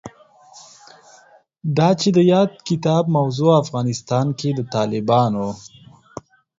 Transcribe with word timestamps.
دا 1.77 1.89
چې 1.99 2.09
د 2.17 2.19
یاد 2.33 2.51
کتاب 2.69 3.03
موضوع 3.17 3.51
افغانستان 3.63 4.27
کې 4.39 4.49
د 4.53 4.59
طالبانو 4.75 5.47